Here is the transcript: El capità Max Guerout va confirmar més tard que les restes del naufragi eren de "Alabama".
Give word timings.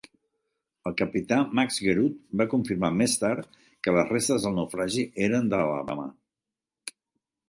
El 0.89 0.93
capità 1.01 1.37
Max 1.59 1.75
Guerout 1.87 2.15
va 2.41 2.47
confirmar 2.53 2.91
més 3.01 3.13
tard 3.23 3.59
que 3.87 3.93
les 3.97 4.09
restes 4.15 4.47
del 4.47 4.55
naufragi 4.61 5.05
eren 5.27 5.53
de 5.53 5.61
"Alabama". 5.67 6.07